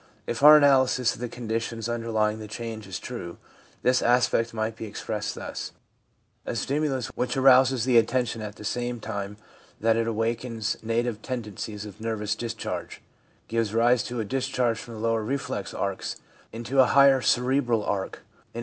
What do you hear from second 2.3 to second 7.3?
the change is true, this aspect might be expressed thus: a stimulus,